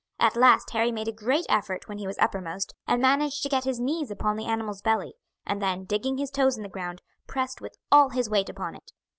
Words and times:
At 0.19 0.35
last 0.35 0.71
Harry 0.71 0.91
made 0.91 1.07
a 1.07 1.11
great 1.11 1.45
effort 1.47 1.87
when 1.87 1.99
he 1.99 2.07
was 2.07 2.17
uppermost, 2.17 2.73
and 2.87 2.99
managed 3.03 3.43
to 3.43 3.49
get 3.49 3.65
his 3.65 3.79
knees 3.79 4.09
upon 4.09 4.35
the 4.35 4.47
animal's 4.47 4.81
belly, 4.81 5.13
and 5.45 5.61
then, 5.61 5.85
digging 5.85 6.17
his 6.17 6.31
toes 6.31 6.57
in 6.57 6.63
the 6.63 6.69
ground, 6.69 7.03
pressed 7.27 7.61
with 7.61 7.75
all 7.91 8.09
his 8.09 8.27
weight 8.27 8.49
upon 8.49 8.73
it. 8.73 8.93